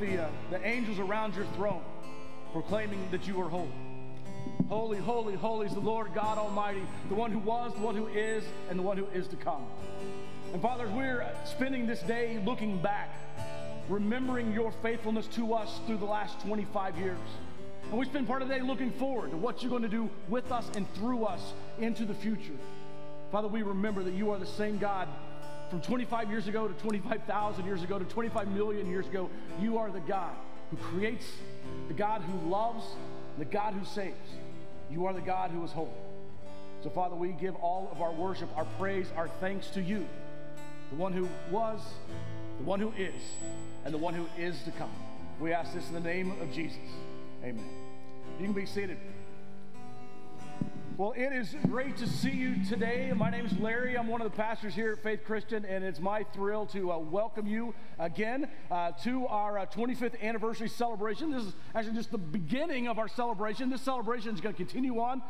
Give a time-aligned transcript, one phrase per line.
[0.00, 1.82] The, uh, the angels around your throne,
[2.52, 3.70] proclaiming that you are holy.
[4.68, 8.06] Holy, holy, holy is the Lord God Almighty, the one who was, the one who
[8.06, 9.62] is, and the one who is to come.
[10.52, 13.14] And Father, we're spending this day looking back,
[13.88, 17.18] remembering your faithfulness to us through the last 25 years.
[17.90, 20.08] And we spend part of the day looking forward to what you're going to do
[20.28, 22.56] with us and through us into the future.
[23.30, 25.08] Father, we remember that you are the same God
[25.70, 29.30] from 25 years ago to 25,000 years ago to 25 million years ago.
[29.60, 30.34] You are the God
[30.70, 31.26] who creates,
[31.86, 32.84] the God who loves,
[33.38, 34.16] the God who saves.
[34.90, 35.90] You are the God who is holy.
[36.82, 40.06] So, Father, we give all of our worship, our praise, our thanks to you,
[40.90, 41.80] the one who was,
[42.58, 43.22] the one who is,
[43.84, 44.90] and the one who is to come.
[45.38, 46.78] We ask this in the name of Jesus.
[47.44, 47.64] Amen.
[48.38, 48.98] You can be seated.
[51.00, 53.10] Well, it is great to see you today.
[53.16, 53.96] My name is Larry.
[53.96, 56.98] I'm one of the pastors here at Faith Christian, and it's my thrill to uh,
[56.98, 61.30] welcome you again uh, to our uh, 25th anniversary celebration.
[61.30, 63.70] This is actually just the beginning of our celebration.
[63.70, 65.22] This celebration is going to continue on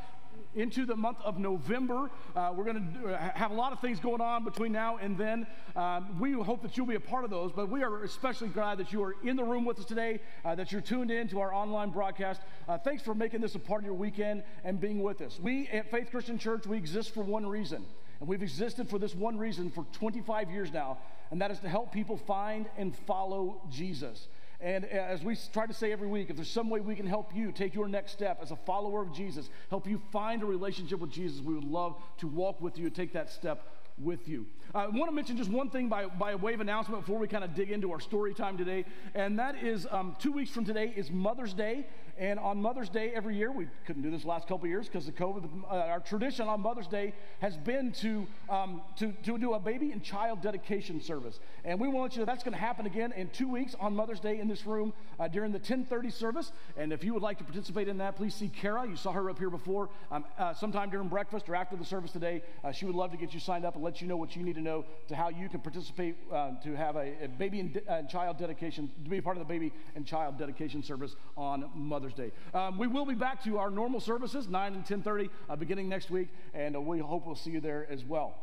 [0.55, 2.11] into the month of November.
[2.35, 5.47] Uh, we're going to have a lot of things going on between now and then.
[5.77, 8.79] Um, we hope that you'll be a part of those, but we are especially glad
[8.79, 11.41] that you are in the room with us today, uh, that you're tuned in to
[11.41, 12.41] our online broadcast.
[12.69, 15.39] Uh, thanks for making this a part of your weekend and being with us.
[15.41, 17.85] We at Faith Christian Church, we exist for one reason,
[18.19, 20.99] and we've existed for this one reason for 25 years now,
[21.31, 24.29] and that is to help people find and follow Jesus.
[24.63, 27.35] And as we try to say every week, if there's some way we can help
[27.35, 31.01] you take your next step as a follower of Jesus, help you find a relationship
[31.01, 33.67] with Jesus, we would love to walk with you and take that step
[33.99, 34.47] with you.
[34.75, 37.45] I want to mention just one thing by, by way of announcement before we kind
[37.45, 38.85] of dig into our story time today,
[39.15, 41.87] and that is um, two weeks from today is Mother's Day.
[42.21, 45.09] And on Mother's Day every year, we couldn't do this last couple of years because
[45.09, 45.49] of COVID.
[45.65, 49.91] Uh, our tradition on Mother's Day has been to, um, to, to do a baby
[49.91, 51.41] and child dedication service.
[51.65, 54.39] And we want you that's going to happen again in two weeks on Mother's Day
[54.39, 56.53] in this room uh, during the 1030 service.
[56.77, 58.87] And if you would like to participate in that, please see Kara.
[58.87, 59.89] You saw her up here before.
[60.11, 63.17] Um, uh, sometime during breakfast or after the service today, uh, she would love to
[63.17, 65.31] get you signed up and let you know what you need to know to how
[65.31, 69.09] you can participate uh, to have a, a baby and de- uh, child dedication, to
[69.09, 72.33] be a part of the baby and child dedication service on Mother's Day.
[72.55, 76.11] Um, we will be back to our normal services, 9 and 10.30, uh, beginning next
[76.11, 78.35] week, and uh, we hope we'll see you there as well.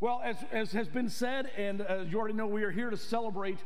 [0.00, 2.96] Well, as, as has been said, and as you already know, we are here to
[2.96, 3.58] celebrate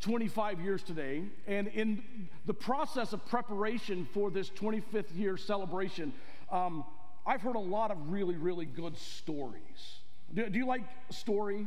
[0.00, 1.22] 25 years today.
[1.46, 2.02] And in
[2.44, 6.12] the process of preparation for this 25th year celebration,
[6.50, 6.84] um,
[7.26, 10.00] I've heard a lot of really, really good stories.
[10.34, 11.66] Do, do you like story?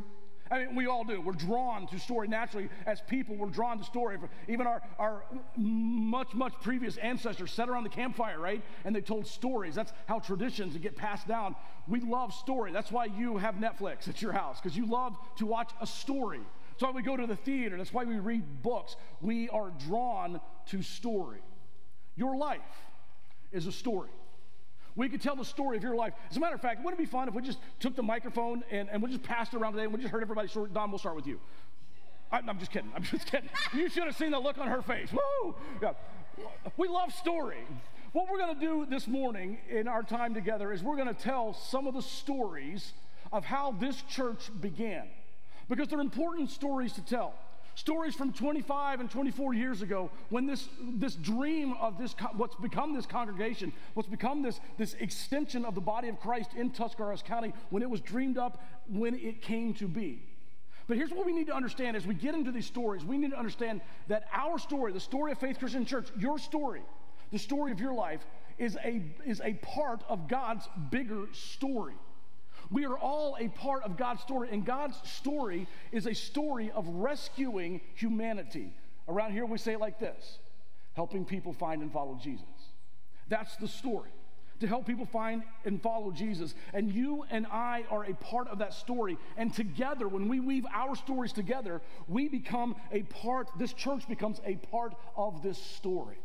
[0.50, 1.20] I mean, we all do.
[1.20, 2.68] We're drawn to story naturally.
[2.84, 4.18] As people, we're drawn to story.
[4.48, 5.22] Even our, our
[5.56, 8.62] much, much previous ancestors sat around the campfire, right?
[8.84, 9.76] And they told stories.
[9.76, 11.54] That's how traditions get passed down.
[11.86, 12.72] We love story.
[12.72, 16.40] That's why you have Netflix at your house, because you love to watch a story.
[16.70, 17.76] That's why we go to the theater.
[17.76, 18.96] That's why we read books.
[19.20, 21.42] We are drawn to story.
[22.16, 22.60] Your life
[23.52, 24.10] is a story.
[24.96, 26.14] We could tell the story of your life.
[26.30, 28.64] As a matter of fact, wouldn't it be fun if we just took the microphone
[28.70, 30.70] and, and we just passed it around today and we just heard everybody story?
[30.72, 31.40] Don, we'll start with you.
[32.32, 32.90] I, am just kidding.
[32.94, 33.48] I'm just kidding.
[33.74, 35.10] You should have seen the look on her face.
[35.12, 35.54] Woo!
[35.82, 35.92] Yeah.
[36.76, 37.64] We love story.
[38.12, 41.22] What we're going to do this morning in our time together is we're going to
[41.22, 42.92] tell some of the stories
[43.32, 45.08] of how this church began
[45.68, 47.34] because they're important stories to tell.
[47.80, 52.92] Stories from 25 and 24 years ago when this, this dream of this, what's become
[52.92, 57.54] this congregation, what's become this, this extension of the body of Christ in Tuscarawas County,
[57.70, 60.22] when it was dreamed up, when it came to be.
[60.88, 63.02] But here's what we need to understand as we get into these stories.
[63.02, 66.82] We need to understand that our story, the story of Faith Christian Church, your story,
[67.32, 68.20] the story of your life,
[68.58, 71.94] is a, is a part of God's bigger story.
[72.70, 76.86] We are all a part of God's story, and God's story is a story of
[76.86, 78.72] rescuing humanity.
[79.08, 80.38] Around here, we say it like this
[80.94, 82.46] helping people find and follow Jesus.
[83.28, 84.10] That's the story.
[84.58, 86.54] To help people find and follow Jesus.
[86.74, 89.16] And you and I are a part of that story.
[89.38, 94.38] And together, when we weave our stories together, we become a part, this church becomes
[94.44, 96.18] a part of this story.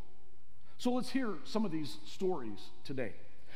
[0.78, 3.14] So let's hear some of these stories today.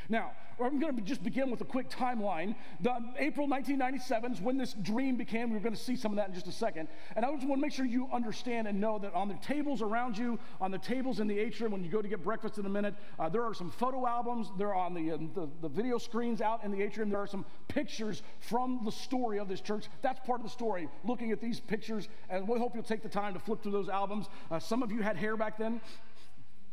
[0.09, 2.55] Now, I'm going to just begin with a quick timeline.
[2.81, 5.53] The, April 1997 is when this dream began.
[5.53, 6.89] We're going to see some of that in just a second.
[7.15, 9.81] And I just want to make sure you understand and know that on the tables
[9.81, 12.65] around you, on the tables in the atrium, when you go to get breakfast in
[12.65, 14.47] a minute, uh, there are some photo albums.
[14.57, 17.09] They're on the, uh, the, the video screens out in the atrium.
[17.09, 19.85] There are some pictures from the story of this church.
[20.01, 22.09] That's part of the story, looking at these pictures.
[22.29, 24.27] And we hope you'll take the time to flip through those albums.
[24.49, 25.81] Uh, some of you had hair back then.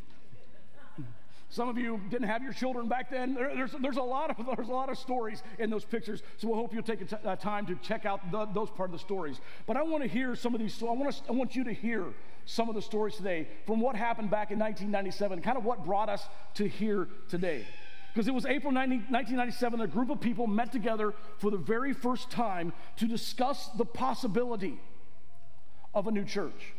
[1.51, 3.35] Some of you didn't have your children back then.
[3.35, 6.23] There, there's, there's, a lot of, there's a lot of stories in those pictures.
[6.37, 8.93] So we hope you'll take a uh, time to check out the, those part of
[8.93, 9.41] the stories.
[9.67, 10.81] But I want to hear some of these.
[10.81, 12.05] I want, to, I want you to hear
[12.47, 16.09] some of the stories today from what happened back in 1997, kind of what brought
[16.09, 17.67] us to here today.
[18.15, 21.93] Because it was April 90, 1997, a group of people met together for the very
[21.93, 24.81] first time to discuss the possibility
[25.95, 26.75] of a new church.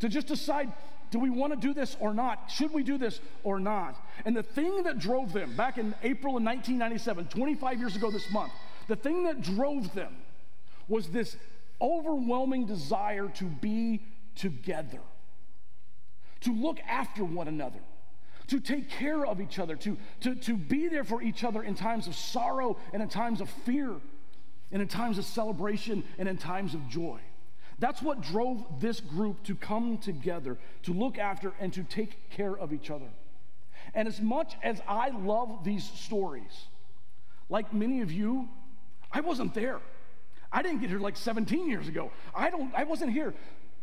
[0.00, 0.72] To just decide
[1.10, 2.50] do we want to do this or not?
[2.50, 3.96] Should we do this or not?
[4.24, 8.30] And the thing that drove them back in April of 1997, 25 years ago this
[8.30, 8.52] month,
[8.88, 10.16] the thing that drove them
[10.88, 11.36] was this
[11.80, 14.02] overwhelming desire to be
[14.34, 15.00] together,
[16.40, 17.80] to look after one another,
[18.48, 21.74] to take care of each other, to, to, to be there for each other in
[21.74, 23.92] times of sorrow and in times of fear,
[24.72, 27.18] and in times of celebration and in times of joy.
[27.78, 32.56] That's what drove this group to come together, to look after and to take care
[32.56, 33.08] of each other.
[33.94, 36.66] And as much as I love these stories,
[37.48, 38.48] like many of you,
[39.12, 39.80] I wasn't there.
[40.52, 42.10] I didn't get here like 17 years ago.
[42.34, 43.34] I don't I wasn't here.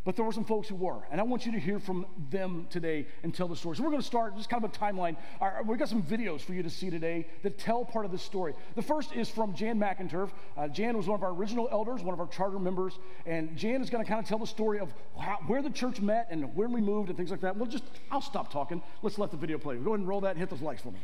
[0.05, 2.67] But there were some folks who were, and I want you to hear from them
[2.69, 3.75] today and tell the story.
[3.75, 5.17] So we're going to start just kind of a timeline.
[5.65, 8.53] we've got some videos for you to see today that tell part of the story.
[8.75, 10.29] The first is from Jan McInturf.
[10.55, 13.81] Uh, Jan was one of our original elders, one of our charter members, and Jan
[13.81, 16.55] is going to kind of tell the story of how, where the church met and
[16.55, 17.57] when we moved and things like that.
[17.57, 18.83] We'll just, I'll stop talking.
[19.01, 19.77] Let's let the video play.
[19.77, 20.99] Go ahead and roll that and hit those likes for me.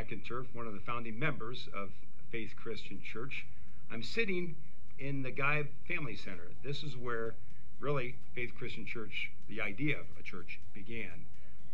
[0.00, 1.90] McInturf, one of the founding members of
[2.30, 3.44] Faith Christian Church.
[3.92, 4.56] I'm sitting
[4.98, 6.48] in the Guy Family Center.
[6.64, 7.34] This is where
[7.80, 11.26] really Faith Christian Church, the idea of a church, began.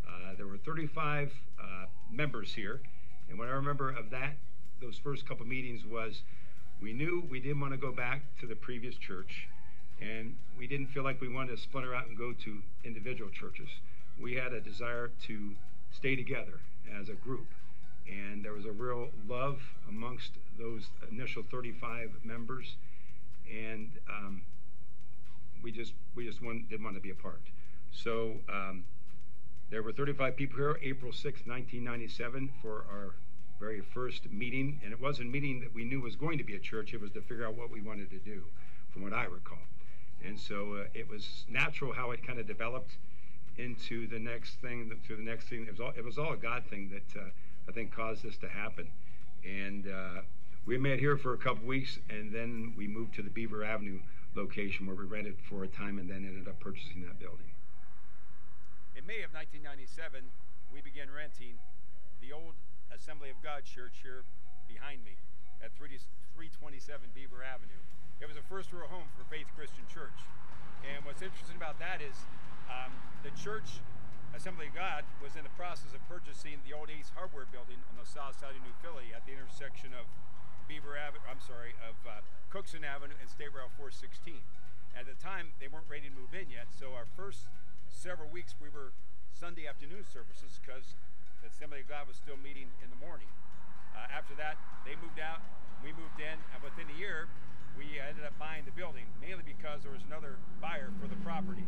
[0.05, 2.81] Uh, there were 35 uh, members here,
[3.29, 4.33] and what I remember of that,
[4.81, 6.21] those first couple meetings was
[6.81, 9.47] we knew we didn't want to go back to the previous church,
[10.01, 13.69] and we didn't feel like we wanted to splinter out and go to individual churches.
[14.19, 15.51] We had a desire to
[15.93, 16.59] stay together
[16.99, 17.47] as a group
[18.07, 22.75] and there was a real love amongst those initial 35 members,
[23.49, 24.41] and um,
[25.61, 27.41] we just we just want, didn't want to be apart.
[27.91, 28.85] So um,
[29.69, 33.15] there were 35 people here, April 6, 1997, for our
[33.59, 36.55] very first meeting, and it wasn't a meeting that we knew was going to be
[36.55, 36.93] a church.
[36.93, 38.43] It was to figure out what we wanted to do,
[38.91, 39.57] from what I recall.
[40.23, 42.97] And so uh, it was natural how it kind of developed
[43.57, 45.65] into the next thing, through the next thing.
[45.67, 47.19] It was all, it was all a God thing that.
[47.19, 47.29] Uh,
[47.67, 48.87] I think caused this to happen.
[49.43, 50.21] And uh,
[50.65, 53.99] we met here for a couple weeks, and then we moved to the Beaver Avenue
[54.35, 57.49] location where we rented for a time and then ended up purchasing that building.
[58.95, 60.23] In May of 1997,
[60.73, 61.55] we began renting
[62.21, 62.53] the old
[62.93, 64.23] Assembly of God church here
[64.67, 65.15] behind me
[65.63, 67.81] at 327 Beaver Avenue.
[68.21, 70.17] It was a first row home for Faith Christian Church.
[70.85, 72.15] And what's interesting about that is
[72.69, 73.81] um, the church
[74.37, 77.97] Assembly of God was in the process of purchasing the old Ace Hardware building on
[77.97, 80.05] the south side of New Philly at the intersection of
[80.69, 82.21] Beaver Avenue, I'm sorry, of uh,
[82.53, 84.37] Cookson Avenue and State Route 416.
[84.93, 87.49] At the time, they weren't ready to move in yet, so our first
[87.89, 88.93] several weeks we were
[89.33, 90.93] Sunday afternoon services because
[91.41, 93.33] the Assembly of God was still meeting in the morning.
[93.97, 95.41] Uh, after that, they moved out,
[95.81, 97.25] we moved in, and within a year,
[97.77, 101.63] we ended up buying the building, mainly because there was another buyer for the property.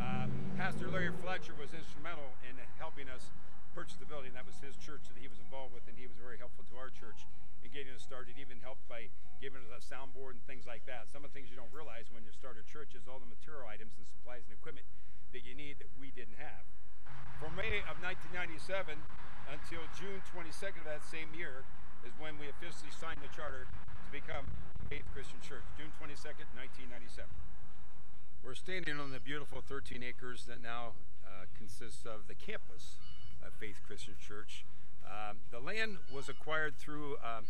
[0.00, 0.24] Uh,
[0.56, 3.28] Pastor Larry Fletcher was instrumental in helping us
[3.76, 4.32] purchase the building.
[4.32, 6.74] That was his church that he was involved with, and he was very helpful to
[6.80, 7.28] our church
[7.60, 9.12] in getting us started, even helped by
[9.44, 11.12] giving us a soundboard and things like that.
[11.12, 13.28] Some of the things you don't realize when you start a church is all the
[13.28, 14.88] material items and supplies and equipment
[15.36, 16.64] that you need that we didn't have.
[17.36, 18.96] From May of 1997
[19.48, 21.64] until June 22nd of that same year
[22.04, 23.68] is when we officially signed the charter
[24.10, 24.46] to become
[24.88, 27.30] Faith Christian Church, June 22nd, 1997.
[28.42, 32.98] We're standing on the beautiful 13 acres that now uh, consists of the campus
[33.44, 34.64] of Faith Christian Church.
[35.06, 37.46] Um, the land was acquired through um,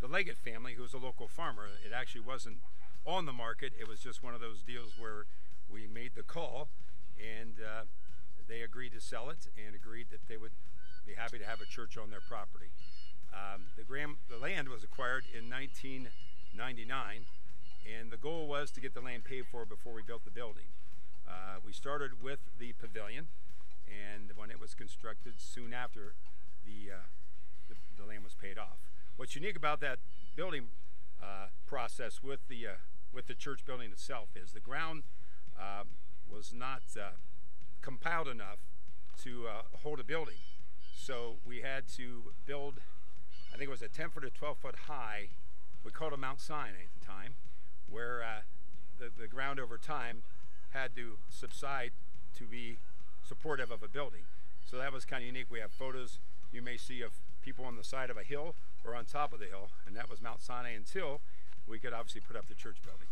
[0.00, 1.66] the Leggett family, who was a local farmer.
[1.84, 2.58] It actually wasn't
[3.06, 5.26] on the market, it was just one of those deals where
[5.70, 6.68] we made the call
[7.18, 7.82] and uh,
[8.46, 10.52] they agreed to sell it and agreed that they would
[11.06, 12.70] be happy to have a church on their property.
[13.36, 17.26] Um, the, gram, the land was acquired in 1999,
[17.84, 20.72] and the goal was to get the land paid for before we built the building.
[21.28, 23.28] Uh, we started with the pavilion,
[23.86, 26.14] and when it was constructed, soon after,
[26.64, 26.96] the, uh,
[27.68, 28.78] the, the, land was paid off.
[29.16, 29.98] What's unique about that
[30.34, 30.68] building
[31.22, 32.70] uh, process with the, uh,
[33.12, 35.02] with the church building itself is the ground
[35.58, 35.84] uh,
[36.30, 37.16] was not uh,
[37.82, 38.58] compiled enough
[39.22, 39.46] to
[39.82, 40.36] hold a building.
[40.94, 42.80] So we had to build,
[43.52, 45.28] I think it was a 10 foot or 12 foot high,
[45.84, 47.34] we called it Mount Sinai at the time,
[47.88, 48.40] where uh,
[48.98, 50.22] the, the ground over time
[50.70, 51.92] had to subside
[52.36, 52.78] to be
[53.26, 54.22] supportive of a building.
[54.68, 55.46] So that was kind of unique.
[55.50, 56.18] We have photos
[56.52, 57.12] you may see of
[57.42, 60.10] people on the side of a hill or on top of the hill, and that
[60.10, 61.20] was Mount Sinai until
[61.66, 63.06] we could obviously put up the church building.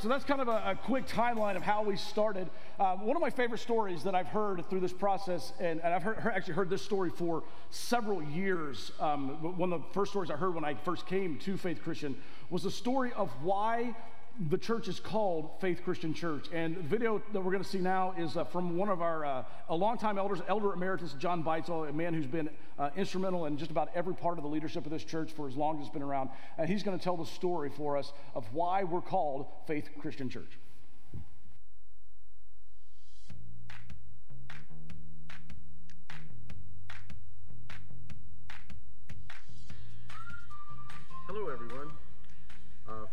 [0.00, 2.48] So that's kind of a, a quick timeline of how we started.
[2.80, 6.02] Um, one of my favorite stories that I've heard through this process, and, and I've
[6.02, 8.92] heard, actually heard this story for several years.
[9.00, 12.16] Um, one of the first stories I heard when I first came to Faith Christian
[12.48, 13.94] was the story of why
[14.48, 16.46] the church is called Faith Christian Church.
[16.52, 19.24] And the video that we're going to see now is uh, from one of our,
[19.24, 22.48] uh, a longtime elders, Elder Emeritus John Beitzel, a man who's been
[22.78, 25.56] uh, instrumental in just about every part of the leadership of this church for as
[25.56, 26.30] long as it's been around.
[26.56, 30.30] And he's going to tell the story for us of why we're called Faith Christian
[30.30, 30.58] Church.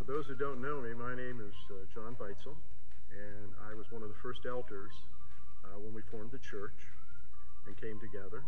[0.10, 2.58] Those who don't know me, my name is uh, John Beitzel,
[3.14, 4.90] and I was one of the first elders
[5.62, 6.74] uh, when we formed the church
[7.70, 8.42] and came together.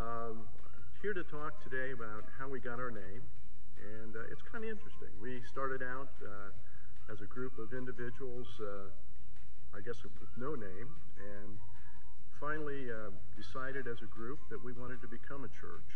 [0.00, 0.48] Um,
[1.04, 3.20] here to talk today about how we got our name,
[4.00, 5.12] and uh, it's kind of interesting.
[5.20, 10.88] We started out uh, as a group of individuals, uh, I guess with no name,
[11.20, 11.60] and
[12.40, 12.88] finally
[13.36, 15.92] decided as a group that we wanted to become a church.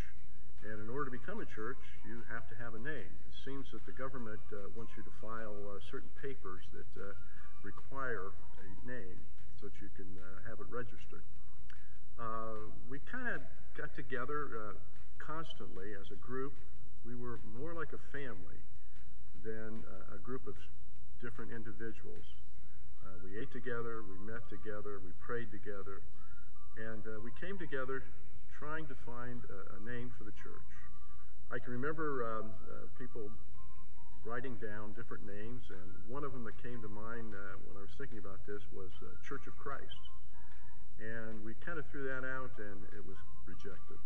[0.60, 3.64] And in order to become a church, you have to have a name It seems
[3.72, 7.16] that the government uh, wants you to file uh, certain papers that uh,
[7.64, 9.16] require a name
[9.56, 11.24] so that you can uh, have it registered.
[12.20, 13.40] Uh, we kind of
[13.76, 14.76] got together uh,
[15.16, 16.52] constantly as a group.
[17.08, 18.60] We were more like a family
[19.40, 19.80] than
[20.12, 20.52] a group of
[21.24, 22.28] different individuals.
[23.24, 26.04] we ate together, we met together, we prayed together,
[26.76, 28.04] and we came together
[28.60, 30.68] trying to find a, a name for the church.
[31.48, 33.32] I can remember um, uh, people
[34.20, 37.82] writing down different names, and one of them that came to mind uh, when I
[37.88, 40.04] was thinking about this was uh, Church of Christ.
[41.00, 43.16] And we kind of threw that out, and it was
[43.48, 43.96] rejected.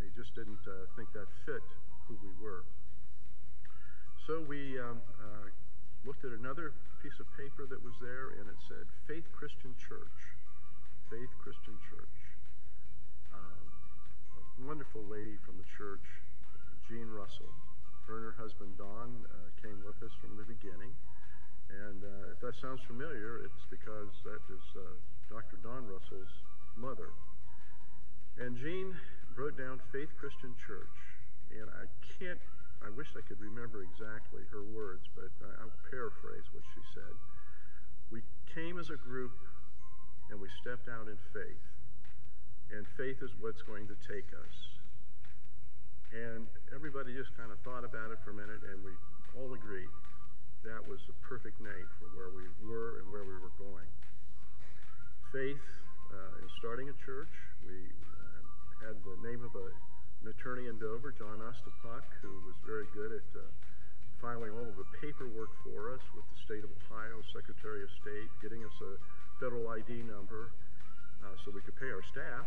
[0.00, 1.60] They just didn't uh, think that fit
[2.08, 2.64] who we were.
[4.24, 5.52] So we um, uh,
[6.08, 6.72] looked at another
[7.04, 10.16] piece of paper that was there, and it said Faith Christian Church.
[11.12, 12.16] Faith Christian Church.
[13.36, 13.65] A
[14.64, 16.04] wonderful lady from the church
[16.88, 17.52] Jean Russell.
[18.08, 20.94] Her and her husband Don uh, came with us from the beginning.
[21.68, 24.96] And uh, if that sounds familiar, it's because that is uh,
[25.28, 25.58] Dr.
[25.60, 26.30] Don Russell's
[26.78, 27.10] mother.
[28.38, 28.94] And Jean
[29.34, 30.96] wrote down Faith Christian Church.
[31.52, 32.40] And I can't,
[32.80, 37.14] I wish I could remember exactly her words, but I, I'll paraphrase what she said.
[38.08, 38.22] We
[38.54, 39.34] came as a group
[40.30, 41.66] and we stepped out in faith.
[42.74, 44.56] And faith is what's going to take us.
[46.14, 48.94] And everybody just kind of thought about it for a minute, and we
[49.36, 49.90] all agreed
[50.66, 53.86] that was the perfect name for where we were and where we were going.
[55.30, 55.62] Faith
[56.10, 57.30] uh, in starting a church,
[57.62, 57.86] we
[58.18, 59.70] uh, had the name of a,
[60.24, 63.46] an attorney in Dover, John Ostapak, who was very good at uh,
[64.18, 68.30] filing all of the paperwork for us with the state of Ohio, Secretary of State,
[68.42, 68.98] getting us a
[69.38, 70.50] federal ID number
[71.26, 72.46] uh, so we could pay our staff.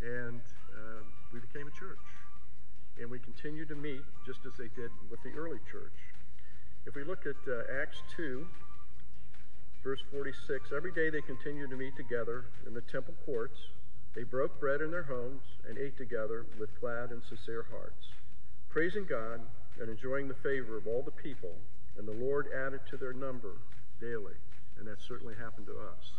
[0.00, 1.98] And uh, we became a church
[3.00, 5.96] and we continue to meet just as they did with the early church.
[6.84, 8.46] If we look at uh, Acts 2,
[9.82, 13.58] verse 46, every day they continued to meet together in the temple courts.
[14.14, 18.08] They broke bread in their homes and ate together with glad and sincere hearts,
[18.68, 19.40] praising God
[19.80, 21.54] and enjoying the favor of all the people.
[21.96, 23.56] And the Lord added to their number
[24.00, 24.36] daily.
[24.78, 26.12] And that certainly happened to us.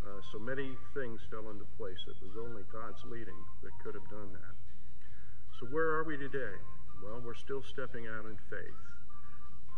[0.00, 2.00] Uh, so many things fell into place.
[2.08, 4.54] It was only God's leading that could have done that.
[5.60, 6.56] So, where are we today?
[7.04, 8.80] Well, we're still stepping out in faith.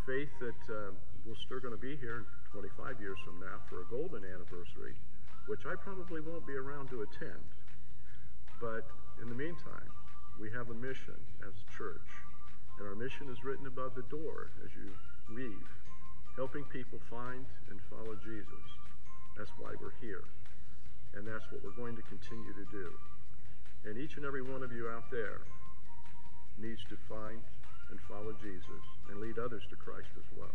[0.06, 0.90] Faith that uh,
[1.26, 4.94] we're still going to be here 25 years from now for a golden anniversary,
[5.46, 7.42] which I probably won't be around to attend.
[8.60, 8.86] But
[9.22, 9.90] in the meantime,
[10.38, 12.06] we have a mission as a church,
[12.78, 14.90] and our mission is written above the door as you
[15.34, 15.66] leave,
[16.36, 18.66] helping people find and follow Jesus.
[19.42, 20.22] That's why we're here,
[21.18, 22.94] and that's what we're going to continue to do.
[23.82, 25.42] And each and every one of you out there
[26.62, 27.42] needs to find
[27.90, 30.54] and follow Jesus and lead others to Christ as well.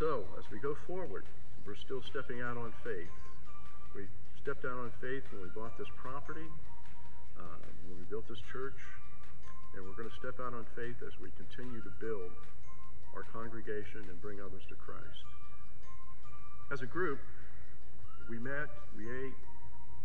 [0.00, 1.28] So, as we go forward,
[1.68, 3.12] we're still stepping out on faith.
[3.92, 4.08] We
[4.40, 6.48] stepped out on faith when we bought this property,
[7.36, 7.60] uh,
[7.92, 8.80] when we built this church,
[9.76, 12.32] and we're going to step out on faith as we continue to build
[13.12, 15.43] our congregation and bring others to Christ.
[16.72, 17.20] As a group,
[18.28, 19.36] we met, we ate,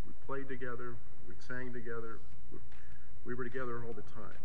[0.06, 0.96] we played together,
[1.28, 2.20] we sang together,
[3.25, 4.44] we were together all the time.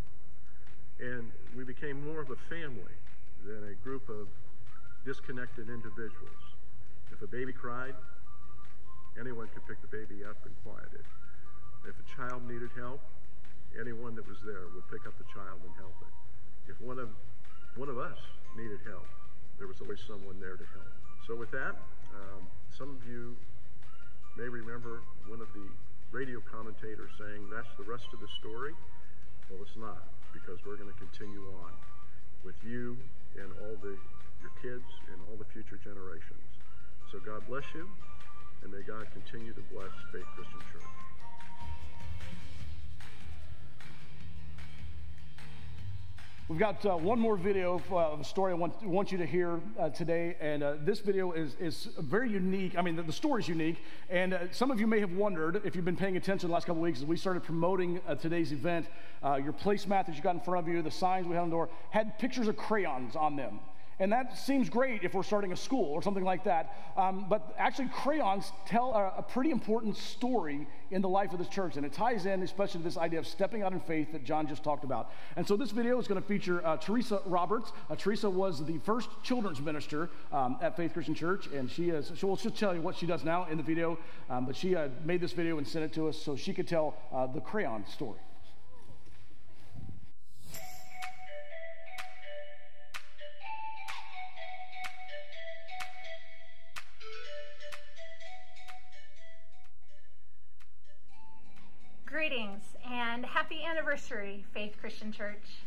[1.00, 2.94] And we became more of a family
[3.44, 4.28] than a group of
[5.04, 6.42] disconnected individuals.
[7.12, 7.94] If a baby cried,
[9.18, 11.04] anyone could pick the baby up and quiet it.
[11.88, 13.00] If a child needed help,
[13.78, 16.73] anyone that was there would pick up the child and help it.
[16.73, 17.11] If one of
[17.76, 18.18] one of us
[18.56, 19.06] needed help,
[19.59, 20.92] there was always someone there to help.
[21.26, 21.75] So with that,
[22.14, 22.42] um,
[22.76, 23.37] some of you
[24.37, 25.66] may remember one of the
[26.11, 28.75] radio commentators saying that's the rest of the story.
[29.50, 30.02] Well, it's not,
[30.33, 31.73] because we're going to continue on
[32.42, 32.97] with you
[33.37, 33.97] and all the
[34.44, 36.44] your kids and all the future generations.
[37.11, 37.88] So God bless you,
[38.62, 41.23] and may God continue to bless Faith Christian Church.
[46.46, 49.16] We've got uh, one more video of, uh, of, a story I want, want you
[49.16, 50.36] to hear uh, today.
[50.42, 52.76] And uh, this video is, is very unique.
[52.76, 53.78] I mean, the, the story is unique.
[54.10, 56.66] And uh, some of you may have wondered, if you've been paying attention the last
[56.66, 58.88] couple of weeks, as we started promoting today's event,
[59.22, 61.56] your placemat that you got in front of you, the signs we had on the
[61.56, 63.58] door, had pictures of crayons on them.
[64.00, 66.74] And that seems great if we're starting a school or something like that.
[66.96, 71.48] Um, but actually, crayons tell a, a, pretty important story in the life of this
[71.48, 71.76] church.
[71.76, 74.46] And it ties in, especially to this idea of stepping out in faith that John
[74.46, 75.11] just talked about.
[75.37, 77.72] And so this video is going to feature uh, Teresa Roberts.
[77.88, 81.46] Uh, Teresa was the first children's minister um, at Faith Christian Church.
[81.48, 83.98] And she is, she will just tell you what she does now in the video.
[84.28, 86.66] Um, but she uh, made this video and sent it to us so she could
[86.66, 88.18] tell uh, the crayon story.
[103.35, 105.64] Happy anniversary, Faith Christian Church.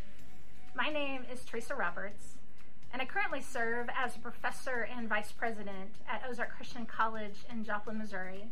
[0.74, 2.38] My name is Teresa Roberts,
[2.94, 7.66] and I currently serve as a professor and vice president at Ozark Christian College in
[7.66, 8.46] Joplin, Missouri,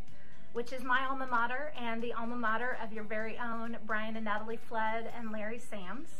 [0.52, 4.26] which is my alma mater and the alma mater of your very own Brian and
[4.26, 6.10] Natalie Flood and Larry Sams.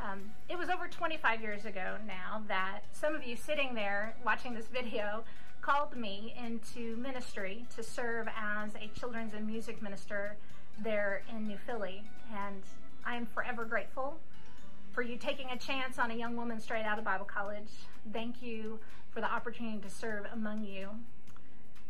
[0.00, 4.54] Um, it was over 25 years ago now that some of you sitting there watching
[4.54, 5.22] this video
[5.60, 10.36] called me into ministry to serve as a children's and music minister
[10.82, 12.02] there in New Philly.
[12.34, 12.62] And
[13.04, 14.18] I am forever grateful
[14.92, 17.70] for you taking a chance on a young woman straight out of Bible college.
[18.12, 18.78] Thank you
[19.10, 20.90] for the opportunity to serve among you.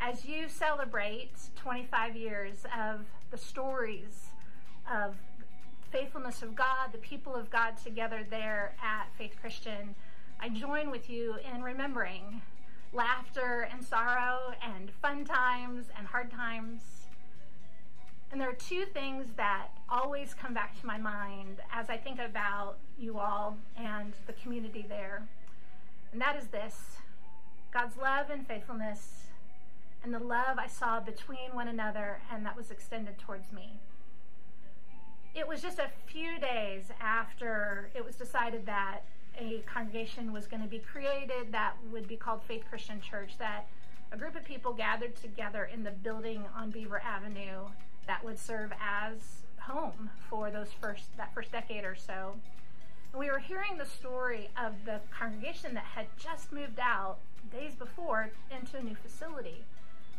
[0.00, 4.28] As you celebrate 25 years of the stories
[4.92, 5.16] of
[5.90, 9.94] faithfulness of God, the people of God together there at Faith Christian,
[10.40, 12.42] I join with you in remembering
[12.92, 16.80] laughter and sorrow and fun times and hard times
[18.34, 22.18] and there are two things that always come back to my mind as I think
[22.18, 25.22] about you all and the community there.
[26.10, 26.96] And that is this
[27.72, 29.26] God's love and faithfulness,
[30.02, 33.74] and the love I saw between one another and that was extended towards me.
[35.32, 39.02] It was just a few days after it was decided that
[39.38, 43.68] a congregation was going to be created that would be called Faith Christian Church that
[44.10, 47.66] a group of people gathered together in the building on Beaver Avenue
[48.06, 52.34] that would serve as home for those first that first decade or so.
[53.12, 57.18] And we were hearing the story of the congregation that had just moved out
[57.50, 59.64] days before into a new facility.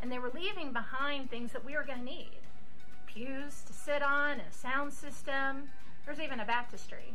[0.02, 2.40] And they were leaving behind things that we were going to need
[3.16, 5.70] pews to sit on, a sound system.
[6.06, 7.14] There's even a baptistry.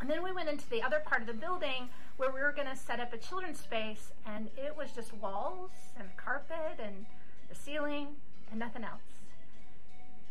[0.00, 2.68] And then we went into the other part of the building where we were going
[2.68, 7.06] to set up a children's space, and it was just walls and carpet and
[7.48, 8.08] the ceiling
[8.50, 9.09] and nothing else.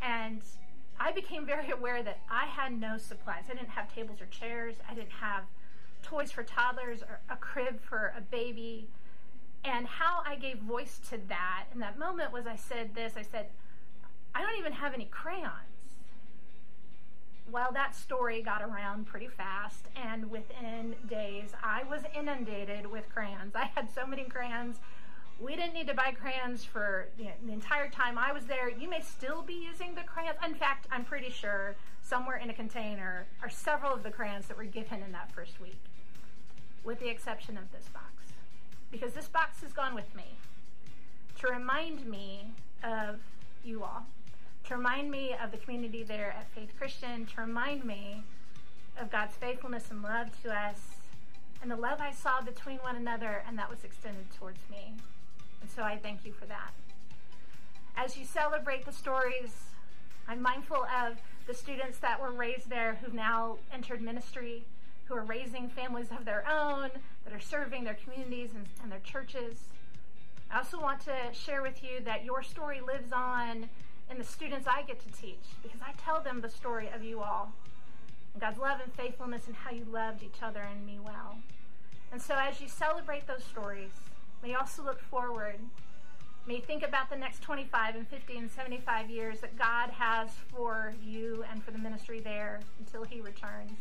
[0.02, 0.42] And
[1.00, 3.44] I became very aware that I had no supplies.
[3.50, 4.76] I didn't have tables or chairs.
[4.90, 5.44] I didn't have
[6.04, 8.88] toys for toddlers or a crib for a baby.
[9.64, 13.24] And how I gave voice to that in that moment was I said this I
[13.24, 13.48] said,
[14.34, 15.52] I don't even have any crayons.
[17.52, 23.56] well, that story got around pretty fast, and within days, I was inundated with crayons.
[23.56, 24.78] I had so many crayons.
[25.41, 28.69] We didn't need to buy crayons for you know, the entire time I was there.
[28.69, 30.38] You may still be using the crayons.
[30.45, 34.58] In fact, I'm pretty sure somewhere in a container are several of the crayons that
[34.58, 35.80] were given in that first week,
[36.84, 38.06] with the exception of this box.
[38.91, 40.36] Because this box has gone with me
[41.39, 42.52] to remind me
[42.84, 43.19] of
[43.63, 44.06] you all
[44.69, 48.23] to remind me of the community there at Faith Christian, to remind me
[48.99, 50.78] of God's faithfulness and love to us,
[51.62, 54.93] and the love I saw between one another, and that was extended towards me.
[55.62, 56.72] And so I thank you for that.
[57.95, 59.54] As you celebrate the stories,
[60.28, 61.17] I'm mindful of
[61.48, 64.63] the students that were raised there who've now entered ministry,
[65.06, 66.89] who are raising families of their own,
[67.26, 69.58] that are serving their communities and, and their churches.
[70.52, 73.69] I also want to share with you that your story lives on
[74.10, 77.22] in the students I get to teach because I tell them the story of you
[77.22, 77.52] all
[78.39, 81.38] God's love and faithfulness and how you loved each other and me well.
[82.12, 83.91] And so as you celebrate those stories,
[84.43, 85.60] may also look forward.
[86.47, 90.93] May think about the next 25 and 50 and 75 years that God has for
[91.04, 93.71] you and for the ministry there until he returns.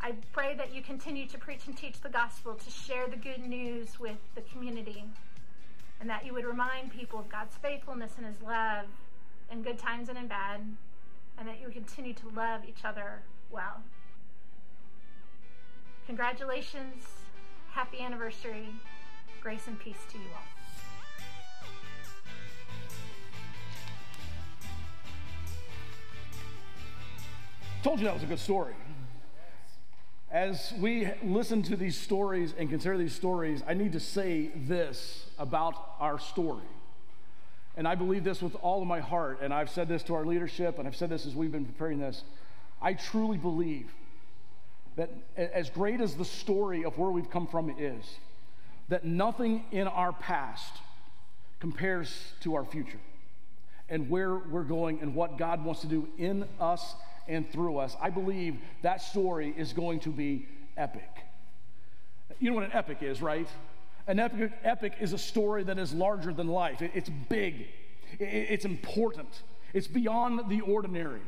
[0.00, 3.46] I pray that you continue to preach and teach the gospel, to share the good
[3.46, 5.04] news with the community
[6.00, 8.86] and that you would remind people of God's faithfulness and His love
[9.52, 10.60] in good times and in bad,
[11.38, 13.82] and that you would continue to love each other well.
[16.06, 17.04] Congratulations,
[17.72, 18.68] happy anniversary,
[19.40, 20.42] grace and peace to you all.
[27.82, 28.74] Told you that was a good story.
[30.30, 35.24] As we listen to these stories and consider these stories, I need to say this
[35.38, 36.62] about our story.
[37.76, 39.38] And I believe this with all of my heart.
[39.40, 41.98] And I've said this to our leadership, and I've said this as we've been preparing
[41.98, 42.22] this.
[42.82, 43.90] I truly believe
[45.00, 45.10] that
[45.54, 48.04] as great as the story of where we've come from is,
[48.90, 50.74] that nothing in our past
[51.58, 53.00] compares to our future
[53.88, 56.94] and where we're going and what God wants to do in us
[57.26, 57.96] and through us.
[57.98, 61.08] I believe that story is going to be epic.
[62.38, 63.48] You know what an epic is, right?
[64.06, 66.82] An epic, epic is a story that is larger than life.
[66.82, 67.68] It, it's big,
[68.18, 69.30] it, it's important,
[69.72, 71.22] it's beyond the ordinary.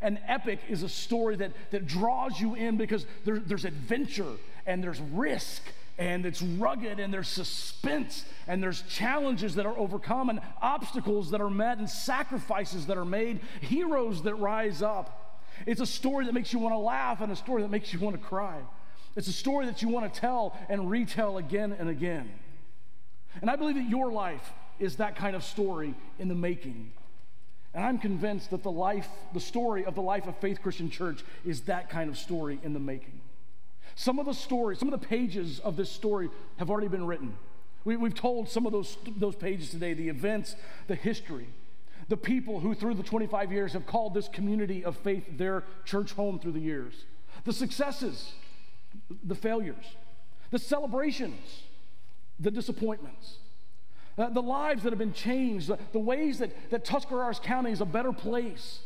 [0.00, 4.32] An epic is a story that, that draws you in because there, there's adventure
[4.66, 5.62] and there's risk
[5.98, 11.40] and it's rugged and there's suspense and there's challenges that are overcome and obstacles that
[11.40, 15.42] are met and sacrifices that are made, heroes that rise up.
[15.66, 17.98] It's a story that makes you want to laugh and a story that makes you
[17.98, 18.60] want to cry.
[19.16, 22.30] It's a story that you want to tell and retell again and again.
[23.40, 26.92] And I believe that your life is that kind of story in the making.
[27.74, 31.22] And I'm convinced that the life, the story of the life of Faith Christian Church
[31.44, 33.20] is that kind of story in the making.
[33.94, 37.36] Some of the stories, some of the pages of this story have already been written.
[37.84, 40.56] We, have told some of those, those pages today the events,
[40.88, 41.48] the history,
[42.08, 46.12] the people who, through the 25 years, have called this community of faith their church
[46.12, 47.04] home through the years,
[47.44, 48.32] the successes,
[49.24, 49.84] the failures,
[50.50, 51.62] the celebrations,
[52.38, 53.38] the disappointments.
[54.18, 57.80] Uh, the lives that have been changed, the, the ways that, that Tuscarawas County is
[57.80, 58.80] a better place.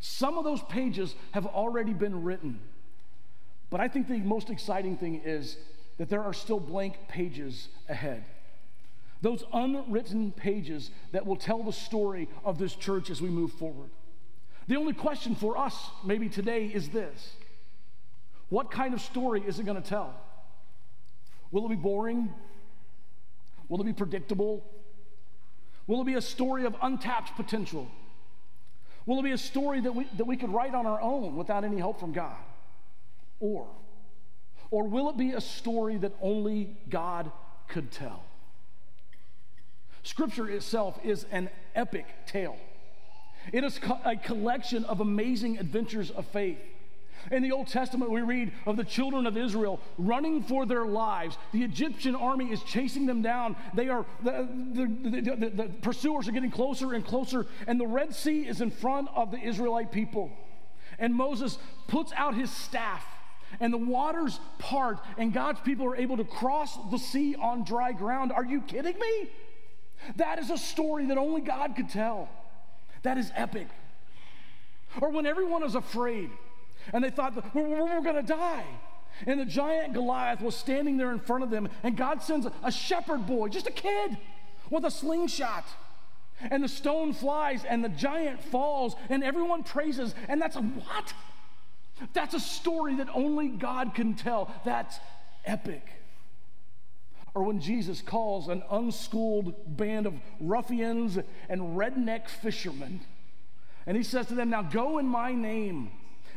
[0.00, 2.60] Some of those pages have already been written.
[3.70, 5.58] But I think the most exciting thing is
[5.98, 8.24] that there are still blank pages ahead.
[9.20, 13.90] Those unwritten pages that will tell the story of this church as we move forward.
[14.68, 15.74] The only question for us,
[16.04, 17.32] maybe today, is this
[18.48, 20.14] What kind of story is it going to tell?
[21.50, 22.32] Will it be boring?
[23.68, 24.64] Will it be predictable?
[25.88, 27.88] Will it be a story of untapped potential?
[29.06, 31.64] Will it be a story that we, that we could write on our own without
[31.64, 32.36] any help from God?
[33.40, 33.66] Or,
[34.70, 37.32] or will it be a story that only God
[37.68, 38.22] could tell?
[40.02, 42.56] Scripture itself is an epic tale.
[43.50, 46.58] It is a collection of amazing adventures of faith.
[47.30, 51.36] In the Old Testament, we read of the children of Israel running for their lives.
[51.52, 53.56] The Egyptian army is chasing them down.
[53.74, 58.14] They are the, the, the, the, pursuers are getting closer and closer, and the Red
[58.14, 60.30] Sea is in front of the Israelite people.
[60.98, 63.04] And Moses puts out his staff
[63.60, 67.92] and the waters part, and God's people are able to cross the sea on dry
[67.92, 68.32] ground.
[68.32, 69.30] Are you kidding me?
[70.16, 72.28] That is a story that only God could tell.
[73.02, 73.68] That is epic.
[75.00, 76.30] Or when everyone is afraid
[76.92, 78.64] and they thought, we're, we're going to die.
[79.26, 82.70] And the giant Goliath was standing there in front of them, and God sends a
[82.70, 84.16] shepherd boy, just a kid,
[84.70, 85.66] with a slingshot.
[86.40, 90.14] And the stone flies and the giant falls and everyone praises.
[90.28, 91.12] And that's a what?
[92.12, 94.54] That's a story that only God can tell.
[94.64, 94.98] That's
[95.44, 95.84] epic.
[97.34, 103.00] Or when Jesus calls an unschooled band of ruffians and redneck fishermen,
[103.86, 105.90] and he says to them, Now go in my name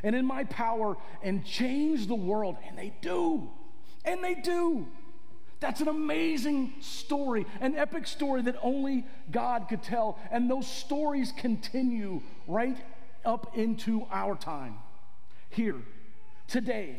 [0.03, 2.57] and in my power and change the world.
[2.67, 3.49] And they do.
[4.05, 4.87] And they do.
[5.59, 10.17] That's an amazing story, an epic story that only God could tell.
[10.31, 12.77] And those stories continue right
[13.23, 14.79] up into our time.
[15.49, 15.75] Here,
[16.47, 16.95] today,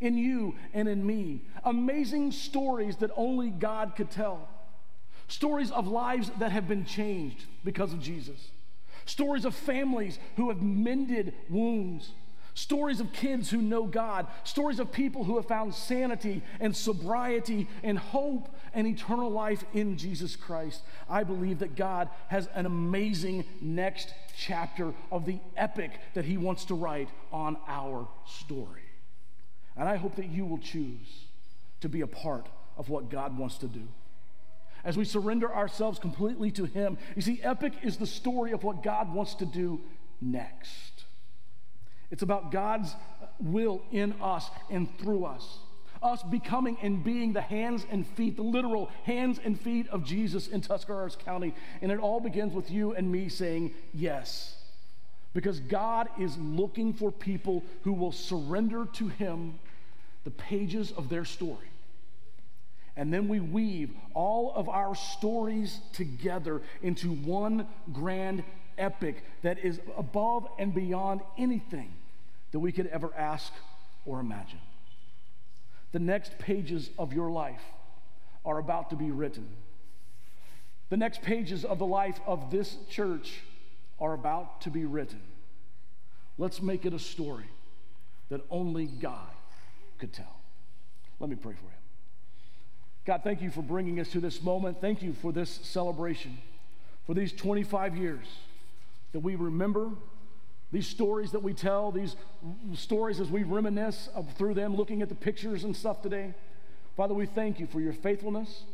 [0.00, 1.42] in you and in me.
[1.64, 4.48] Amazing stories that only God could tell.
[5.28, 8.50] Stories of lives that have been changed because of Jesus.
[9.04, 12.12] Stories of families who have mended wounds
[12.56, 17.68] Stories of kids who know God, stories of people who have found sanity and sobriety
[17.82, 20.80] and hope and eternal life in Jesus Christ.
[21.06, 26.64] I believe that God has an amazing next chapter of the epic that He wants
[26.64, 28.88] to write on our story.
[29.76, 31.24] And I hope that you will choose
[31.82, 32.46] to be a part
[32.78, 33.86] of what God wants to do
[34.82, 36.96] as we surrender ourselves completely to Him.
[37.16, 39.82] You see, epic is the story of what God wants to do
[40.22, 40.95] next.
[42.10, 42.94] It's about God's
[43.40, 45.58] will in us and through us.
[46.02, 50.46] Us becoming and being the hands and feet, the literal hands and feet of Jesus
[50.46, 51.54] in Tuscarawas County.
[51.82, 54.54] And it all begins with you and me saying yes.
[55.32, 59.58] Because God is looking for people who will surrender to Him
[60.24, 61.68] the pages of their story.
[62.96, 68.42] And then we weave all of our stories together into one grand
[68.78, 71.92] epic that is above and beyond anything
[72.52, 73.52] that we could ever ask
[74.04, 74.60] or imagine.
[75.92, 77.62] The next pages of your life
[78.44, 79.48] are about to be written.
[80.88, 83.40] The next pages of the life of this church
[83.98, 85.20] are about to be written.
[86.38, 87.50] Let's make it a story
[88.28, 89.30] that only God
[89.98, 90.36] could tell.
[91.18, 91.70] Let me pray for you.
[93.06, 94.80] God, thank you for bringing us to this moment.
[94.80, 96.38] Thank you for this celebration,
[97.06, 98.26] for these 25 years
[99.16, 99.92] that we remember
[100.72, 102.16] these stories that we tell, these
[102.74, 106.34] stories as we reminisce through them, looking at the pictures and stuff today.
[106.98, 108.64] Father, we thank you for your faithfulness.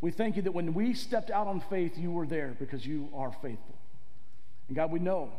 [0.00, 3.08] We thank you that when we stepped out on faith, you were there because you
[3.14, 3.76] are faithful.
[4.66, 5.30] And God, we know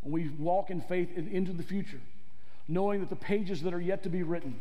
[0.00, 2.00] when we walk in faith into the future,
[2.66, 4.58] knowing that the pages that are yet to be written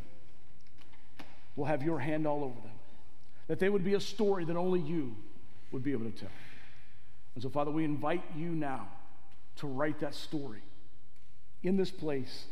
[1.56, 2.76] will have your hand all over them,
[3.48, 5.16] that they would be a story that only you
[5.72, 6.32] would be able to tell.
[7.36, 8.90] And so, Father, we invite you now
[9.58, 10.62] to write that story
[11.62, 12.46] in this place,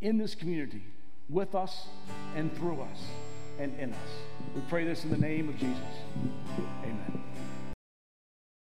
[0.00, 0.82] in this community,
[1.28, 1.86] with us
[2.34, 2.98] and through us
[3.58, 4.10] and in us.
[4.54, 5.82] We pray this in the name of Jesus.
[6.82, 7.22] Amen.